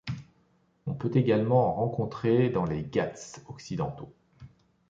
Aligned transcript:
On 0.87 0.95
peut 0.95 1.11
également 1.13 1.67
en 1.69 1.73
rencontrer 1.75 2.49
dans 2.49 2.65
les 2.65 2.81
Ghats 2.81 3.35
occidentaux. 3.49 4.11